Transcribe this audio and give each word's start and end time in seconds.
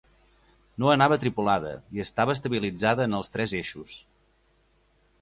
No 0.83 0.89
anava 0.93 1.19
tripulada, 1.25 1.75
i 1.99 2.03
estava 2.05 2.37
estabilitzada 2.39 3.09
en 3.11 3.17
els 3.21 3.33
tres 3.37 3.57
eixos. 3.63 4.03